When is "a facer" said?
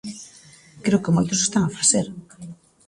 1.65-2.05